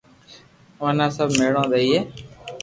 ورنہ 0.83 1.07
سب 1.17 1.27
ميڙون 1.39 1.65
ديئي 1.71 1.99